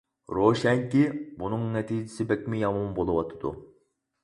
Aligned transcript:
روشەنكى، 0.35 1.01
بۇنىڭ 1.43 1.67
نەتىجىسى 1.77 2.27
بەكمۇ 2.33 2.65
يامان 2.65 2.91
بولۇۋاتىدۇ. 3.01 3.57